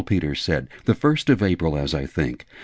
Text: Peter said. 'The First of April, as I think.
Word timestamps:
Peter 0.07 0.33
said. 0.33 0.67
'The 0.85 0.95
First 0.95 1.29
of 1.29 1.43
April, 1.43 1.77
as 1.77 1.93
I 1.93 2.07
think. 2.07 2.47